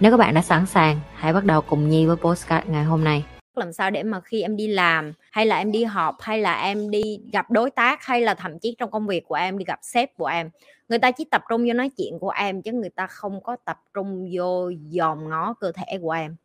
[0.00, 3.04] Nếu các bạn đã sẵn sàng, hãy bắt đầu cùng Nhi với postcard ngày hôm
[3.04, 3.24] nay.
[3.54, 6.62] Làm sao để mà khi em đi làm hay là em đi họp hay là
[6.62, 9.64] em đi gặp đối tác hay là thậm chí trong công việc của em đi
[9.64, 10.50] gặp sếp của em
[10.88, 13.56] người ta chỉ tập trung vô nói chuyện của em chứ người ta không có
[13.64, 16.36] tập trung vô dòm ngó cơ thể của em.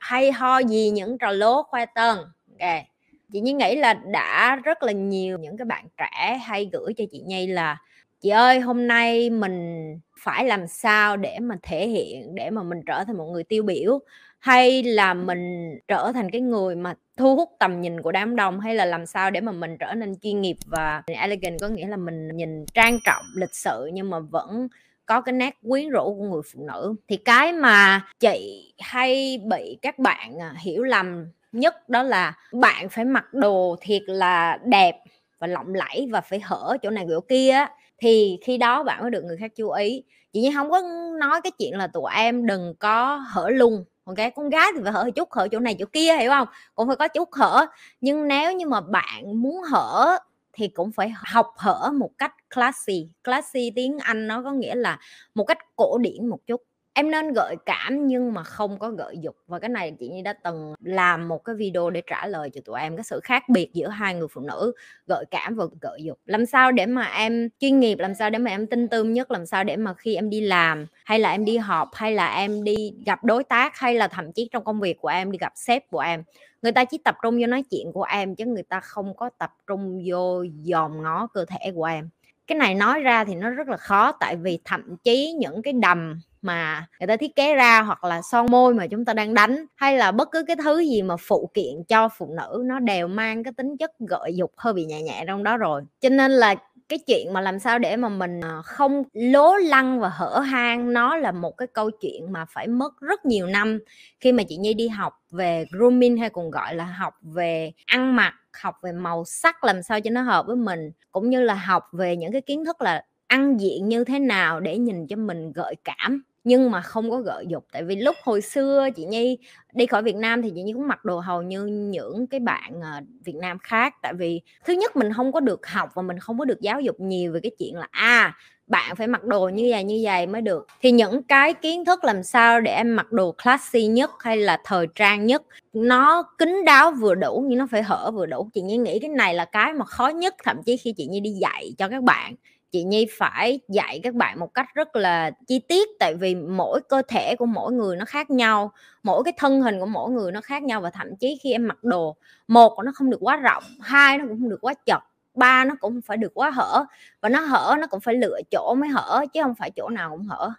[0.00, 2.18] Hay ho gì những trò lố khoe tân.
[2.60, 2.84] Okay
[3.32, 7.04] chị nhi nghĩ là đã rất là nhiều những cái bạn trẻ hay gửi cho
[7.10, 7.76] chị nhi là
[8.20, 12.80] chị ơi hôm nay mình phải làm sao để mà thể hiện để mà mình
[12.86, 14.00] trở thành một người tiêu biểu?
[14.38, 18.60] Hay là mình trở thành cái người mà thu hút tầm nhìn của đám đông?
[18.60, 21.60] Hay là làm sao để mà mình trở nên chuyên nghiệp và elegant?
[21.60, 24.68] Có nghĩa là mình nhìn trang trọng lịch sự nhưng mà vẫn
[25.06, 26.94] có cái nét quyến rũ của người phụ nữ.
[27.08, 32.88] Thì cái mà chị hay bị các bạn à, hiểu lầm nhất đó là bạn
[32.88, 34.94] phải mặc đồ thiệt là đẹp
[35.38, 37.66] và lộng lẫy và phải hở chỗ này chỗ kia
[37.98, 40.04] thì khi đó bạn mới được người khác chú ý.
[40.32, 40.82] Chị như không có
[41.20, 44.32] nói cái chuyện là tụi em đừng có hở lung ok?
[44.34, 46.48] Con gái thì phải hở chút, hở chỗ này chỗ kia, hiểu không?
[46.74, 47.66] Cũng phải có chút hở.
[48.00, 50.18] Nhưng nếu như mà bạn muốn hở
[50.52, 53.08] thì cũng phải học hở một cách classy.
[53.24, 54.98] Classy tiếng anh nó có nghĩa là
[55.34, 56.62] một cách cổ điển một chút
[57.00, 59.36] em nên gợi cảm nhưng mà không có gợi dục.
[59.46, 62.60] Và cái này chị Nhi đã từng làm một cái video để trả lời cho
[62.64, 64.72] tụi em cái sự khác biệt giữa hai người phụ nữ,
[65.06, 66.18] gợi cảm và gợi dục.
[66.26, 69.30] Làm sao để mà em chuyên nghiệp, làm sao để mà em tin tươm nhất,
[69.30, 72.34] làm sao để mà khi em đi làm, hay là em đi họp, hay là
[72.34, 75.38] em đi gặp đối tác, hay là thậm chí trong công việc của em, đi
[75.38, 76.22] gặp sếp của em,
[76.62, 79.30] người ta chỉ tập trung vô nói chuyện của em chứ người ta không có
[79.38, 82.08] tập trung vô dòm ngó cơ thể của em.
[82.46, 85.72] Cái này nói ra thì nó rất là khó, tại vì thậm chí những cái
[85.72, 89.34] đầm mà người ta thiết kế ra hoặc là son môi mà chúng ta đang
[89.34, 92.78] đánh, hay là bất cứ cái thứ gì mà phụ kiện cho phụ nữ, nó
[92.78, 95.82] đều mang cái tính chất gợi dục hơi bị nhẹ nhẹ trong đó rồi.
[96.00, 96.54] Cho nên là
[96.88, 100.92] cái chuyện mà làm sao để mà mình ờ, không lố lăng và hở hang
[100.92, 103.78] nó là một cái câu chuyện mà phải mất rất nhiều năm.
[104.20, 108.16] Khi mà chị Nhi đi học về grooming hay còn gọi là học về ăn
[108.16, 111.54] mặc, học về màu sắc làm sao cho nó hợp với mình, cũng như là
[111.54, 115.16] học về những cái kiến thức là ăn diện như thế nào để nhìn cho
[115.16, 117.66] mình gợi cảm nhưng mà không có gợi dục.
[117.72, 119.38] Tại vì lúc hồi xưa chị Nhi
[119.72, 122.80] đi khỏi Việt Nam thì chị Nhi cũng mặc đồ hầu như những cái bạn
[122.82, 123.94] ờ, Việt Nam khác.
[124.02, 126.80] Tại vì thứ nhất mình không có được học và mình không có được giáo
[126.80, 128.34] dục nhiều về cái chuyện là à
[128.70, 130.66] bạn phải mặc đồ như vậy như vậy mới được.
[130.80, 134.58] Thì những cái kiến thức làm sao để em mặc đồ classy nhất hay là
[134.64, 138.50] thời trang nhất, nó kín đáo vừa đủ nhưng nó phải hở vừa đủ.
[138.54, 140.34] Chị Nhi nghĩ cái này là cái mà khó nhất.
[140.44, 142.34] Thậm chí khi chị Nhi đi dạy cho các bạn
[142.72, 146.80] chị Nhi phải dạy các bạn một cách rất là chi tiết, tại vì mỗi
[146.88, 148.72] cơ thể của mỗi người nó khác nhau,
[149.02, 151.68] mỗi cái thân hình của mỗi người nó khác nhau và thậm chí khi em
[151.68, 152.16] mặc đồ,
[152.48, 155.02] một nó không được quá rộng, hai nó cũng không được quá chật,
[155.34, 156.84] ba nó cũng phải được quá hở
[157.20, 160.10] và nó hở nó cũng phải lựa chỗ mới hở chứ không phải chỗ nào
[160.10, 160.50] cũng hở.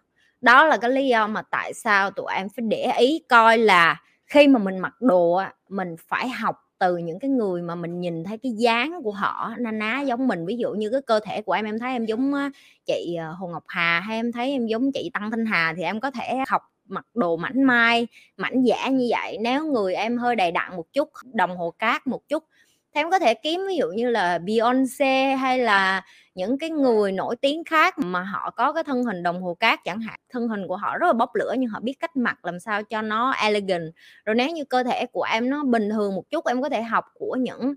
[0.41, 4.01] Đó là cái lý do mà tại sao tụi em phải để ý coi là
[4.27, 8.23] khi mà mình mặc đồ mình phải học từ những cái người mà mình nhìn
[8.23, 10.45] thấy cái dáng của họ na ná giống mình.
[10.45, 12.33] Ví dụ như cái cơ thể của em em thấy em giống
[12.85, 15.83] chị ờ, Hồ Ngọc Hà, hay em thấy em giống chị Tăng Thanh Hà thì
[15.83, 19.37] em có thể học mặc đồ mảnh mai, mảnh giả như vậy.
[19.41, 22.43] Nếu người em hơi đầy đặn một chút, đồng hồ cát một chút,
[22.95, 26.01] thì em có thể kiếm ví dụ như là Beyonce hay là
[26.35, 29.79] những cái người nổi tiếng khác mà họ có cái thân hình đồng hồ cát
[29.83, 32.45] chẳng hạn, thân hình của họ rất là bốc lửa nhưng họ biết cách mặc
[32.45, 33.93] làm sao cho nó elegant.
[34.25, 36.81] Rồi nếu như cơ thể của em nó bình thường một chút, em có thể
[36.81, 37.73] học của những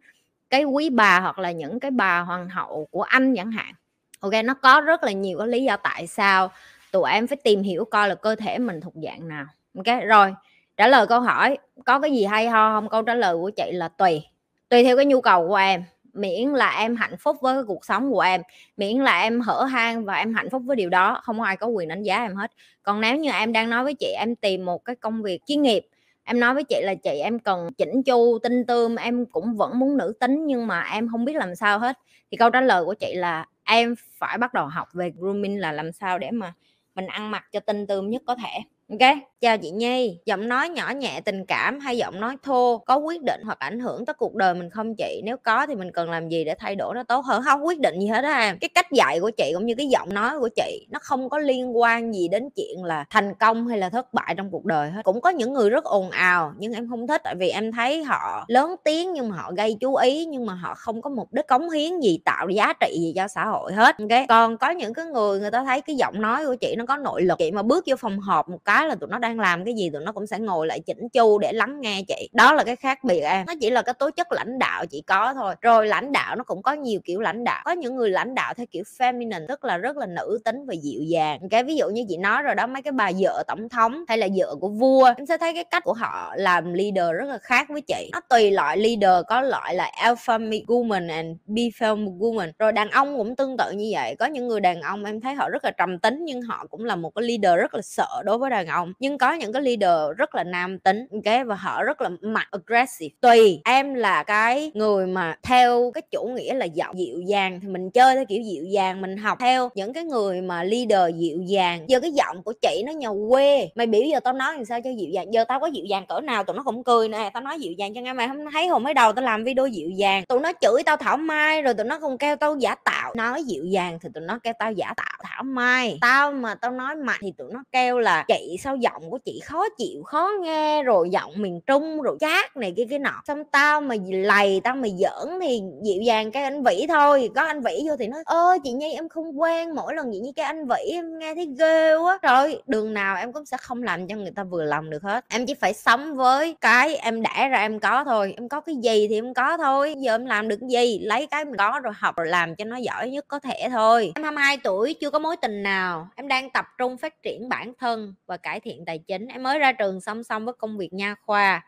[0.50, 3.74] cái quý bà hoặc là những cái bà hoàng hậu của anh chẳng hạn.
[4.20, 6.50] Ok, nó có rất là nhiều cái lý do tại sao
[6.92, 9.44] tụi em phải tìm hiểu coi là cơ thể mình thuộc dạng nào.
[9.76, 10.34] Ok, rồi,
[10.76, 12.74] trả lời câu hỏi, có cái gì hay ho?
[12.74, 14.22] Không, câu trả lời của chị là tùy
[14.68, 15.84] tùy theo cái nhu cầu của em
[16.14, 18.40] miễn là em hạnh phúc với cái cuộc sống của em,
[18.76, 21.56] miễn là em hở hang và em hạnh phúc với điều đó, không có ai
[21.56, 22.50] có quyền đánh giá em hết.
[22.82, 25.62] Còn nếu như em đang nói với chị em tìm một cái công việc chuyên
[25.62, 25.86] nghiệp,
[26.24, 29.78] em nói với chị là chị em cần chỉnh chu, tinh tươm, em cũng vẫn
[29.78, 31.98] muốn nữ tính nhưng mà em không biết làm sao hết,
[32.30, 35.72] thì câu trả lời của chị là em phải bắt đầu học về grooming là
[35.72, 36.52] làm sao để mà
[36.94, 39.16] mình ăn mặc cho tinh tươm nhất có thể, ok?
[39.44, 43.22] Chào chị nhi, giọng nói nhỏ nhẹ, tình cảm hay giọng nói thô, có quyết
[43.22, 45.20] định hoặc ảnh hưởng tới cuộc đời mình không chị?
[45.24, 47.42] Nếu có thì mình cần làm gì để thay đổi nó tốt hơn?
[47.42, 48.58] Không quyết định gì hết á em.
[48.60, 51.38] Cái cách dạy của chị cũng như cái giọng nói của chị, nó không có
[51.38, 54.90] liên quan gì đến chuyện là thành công hay là thất bại trong cuộc đời
[54.90, 55.00] hết.
[55.04, 58.04] Cũng có những người rất ồn ào, nhưng em không thích, tại vì em thấy
[58.04, 61.32] họ lớn tiếng nhưng mà họ gây chú ý, nhưng mà họ không có mục
[61.32, 63.96] đích cống hiến gì, tạo giá trị gì cho xã hội hết.
[63.98, 66.86] Ok còn có những cái người người ta thấy cái giọng nói của chị nó
[66.86, 67.38] có nội lực.
[67.38, 69.90] Chị mà bước vô phòng họp một cái là tụi nó đang làm cái gì
[69.90, 72.28] tụi nó cũng sẽ ngồi lại chỉnh chu để lắng nghe chị.
[72.32, 73.46] Đó là cái khác biệt em.
[73.46, 75.54] Nó chỉ là cái tố chất lãnh đạo chị có thôi.
[75.60, 77.62] Rồi lãnh đạo nó cũng có nhiều kiểu lãnh đạo.
[77.64, 80.74] Có những người lãnh đạo theo kiểu feminine, tức là rất là nữ tính và
[80.82, 81.48] dịu dàng.
[81.50, 84.18] Cái ví dụ như chị nói rồi đó, mấy cái bà vợ tổng thống hay
[84.18, 87.38] là vợ của vua, em sẽ thấy cái cách của họ làm leader rất là
[87.38, 88.10] khác với chị.
[88.12, 92.52] Nó tùy loại leader, có loại là alpha woman and beta woman.
[92.58, 94.16] Rồi đàn ông cũng tương tự như vậy.
[94.18, 96.84] Có những người đàn ông em thấy họ rất là trầm tính, nhưng họ cũng
[96.84, 98.92] là một cái leader rất là sợ đối với đàn ông.
[98.98, 102.48] Nhưng có những cái leader rất là nam tính ok và họ rất là mặt
[102.50, 103.14] aggressive.
[103.20, 107.68] Tùy, em là cái người mà theo cái chủ nghĩa là giọng dịu dàng, thì
[107.68, 111.38] mình chơi theo kiểu dịu dàng, mình học theo những cái người mà leader dịu
[111.46, 111.84] dàng.
[111.88, 113.68] Giờ cái giọng của chị nó nhà quê.
[113.74, 116.06] Mày biểu giờ tao nói làm sao cho dịu dàng, giờ tao có dịu dàng
[116.06, 118.50] cỡ nào tụi nó cũng cười nè, tao nói dịu dàng cho nghe, mày không
[118.52, 120.24] thấy hồi mới đầu tao làm video dịu dàng.
[120.28, 123.14] Tụi nó chửi tao thảo mai rồi tụi nó còn kêu tao giả tạo.
[123.14, 125.98] Nói dịu dàng thì tụi nó kêu tao giả tạo thảo mai.
[126.00, 129.40] Tao mà tao nói mạnh thì tụi nó kêu là chị sao giọng của chị
[129.44, 133.22] khó chịu, khó nghe, rồi giọng miền trung, rồi chát này kia cái nọ.
[133.26, 137.30] Xong tao mà lầy, tao mà giỡn thì dịu dàng cái anh vĩ thôi.
[137.34, 140.20] Có anh vĩ vô thì nói, ơ, chị nhi, em không quen mỗi lần vậy
[140.20, 142.18] như cái anh vĩ, em nghe thấy ghê quá.
[142.22, 145.24] Rồi đường nào em cũng sẽ không làm cho người ta vừa lòng được hết.
[145.28, 148.34] Em chỉ phải sống với cái em đẻ ra em có thôi.
[148.36, 149.94] Em có cái gì thì em có thôi.
[149.98, 150.98] Giờ em làm được gì?
[150.98, 154.12] Lấy cái mình có rồi học rồi làm cho nó giỏi nhất có thể thôi.
[154.14, 156.08] Em 22 tuổi, chưa có mối tình nào.
[156.16, 159.58] Em đang tập trung phát triển bản thân và cải thiện tài chính, em mới
[159.58, 161.62] ra trường song song với công việc nha khoa.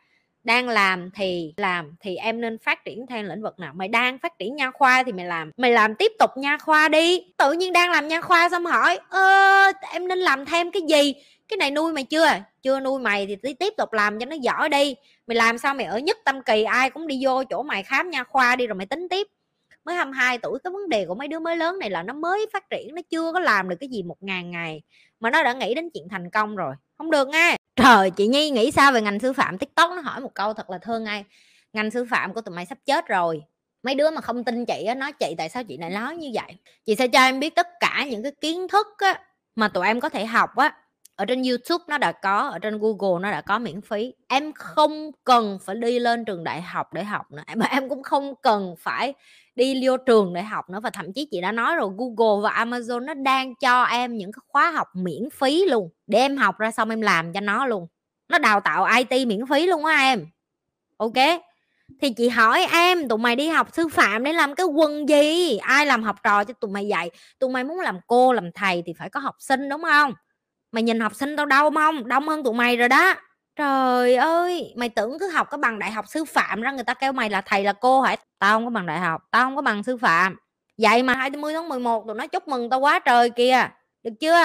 [0.44, 3.72] Đang làm thì làm, thì em nên phát triển theo lĩnh vực nào?
[3.76, 6.88] Mày đang phát triển nha khoa thì mày làm mày làm tiếp tục nha khoa
[6.88, 7.20] đi.
[7.36, 11.14] Tự nhiên đang làm nha khoa xong hỏi, ơ, em nên làm thêm cái gì?
[11.48, 12.26] Cái này nuôi mày chưa?
[12.62, 14.94] Chưa nuôi mày thì tiếp tục làm cho nó giỏi đi.
[15.26, 18.10] Mày làm sao mày ở nhất tâm kỳ, ai cũng đi vô chỗ mày khám
[18.10, 19.26] nha khoa đi rồi mày tính tiếp.
[19.84, 22.46] Mới 22 tuổi, cái vấn đề của mấy đứa mới lớn này là nó mới
[22.52, 24.82] phát triển, nó chưa có làm được cái gì một ngàn ngày
[25.20, 26.74] mà nó đã nghĩ đến chuyện thành công rồi.
[26.98, 27.56] Không được nghe.
[27.76, 29.58] Trời, chị nhi nghĩ sao về ngành sư phạm?
[29.58, 31.24] Tiktok nó hỏi một câu thật là thương ai
[31.72, 33.42] ngành sư phạm của tụi mày sắp chết rồi.
[33.82, 36.30] Mấy đứa mà không tin chị á, nói chị tại sao chị lại nói như
[36.34, 36.56] vậy?
[36.86, 39.20] Chị sẽ cho em biết tất cả những cái kiến thức á
[39.54, 40.76] mà tụi em có thể học á
[41.16, 44.14] ở trên YouTube nó đã có, ở trên Google nó đã có miễn phí.
[44.28, 47.42] Em không cần phải đi lên trường đại học để học nữa.
[47.56, 49.14] Mà em cũng không cần phải
[49.54, 52.64] đi vô trường để học nữa và thậm chí chị đã nói rồi, Google và
[52.64, 55.90] Amazon nó đang cho em những cái khóa học miễn phí luôn.
[56.06, 57.86] Để em học ra xong em làm cho nó luôn.
[58.28, 60.26] Nó đào tạo IT miễn phí luôn á em.
[60.96, 61.14] Ok?
[62.02, 65.56] Thì chị hỏi em, tụi mày đi học sư phạm để làm cái quần gì?
[65.58, 67.10] Ai làm học trò cho tụi mày dạy?
[67.38, 70.12] Tụi mày muốn làm cô, làm thầy thì phải có học sinh, đúng không?
[70.76, 73.14] Mày nhìn học sinh tao đông không đông hơn tụi mày rồi đó.
[73.56, 76.94] Trời ơi, mày tưởng cứ học cái bằng đại học sư phạm ra, người ta
[76.94, 78.16] kêu mày là thầy là cô hả?
[78.38, 80.36] Tao không có bằng đại học, tao không có bằng sư phạm.
[80.78, 83.68] Vậy mà 20 tháng 11 tụi nó chúc mừng tao quá trời kìa,
[84.02, 84.44] được chưa?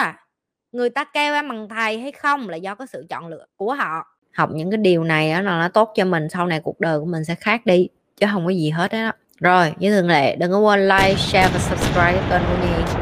[0.71, 3.73] Người ta kêu em bằng thầy hay không là do cái sự chọn lựa của
[3.73, 4.03] họ.
[4.33, 6.99] Học những cái điều này á là nó tốt cho mình, sau này cuộc đời
[6.99, 7.87] của mình sẽ khác đi,
[8.17, 11.49] chứ không có gì hết đó rồi như thường lệ, đừng có quên like, share
[11.53, 13.00] và subscribe kênh của nhi.